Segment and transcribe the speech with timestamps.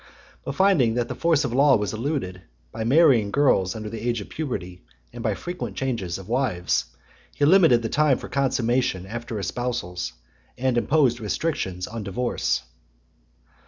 [0.43, 4.01] But finding that the force of the law was eluded, by marrying girls under the
[4.01, 4.81] age of puberty,
[5.13, 6.85] and by frequent change of wives,
[7.35, 10.13] he limited the time for consummation after espousals,
[10.57, 12.63] and imposed restrictions on divorce.